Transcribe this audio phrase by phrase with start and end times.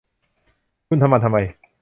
[0.87, 1.37] คุณทำมันทำไม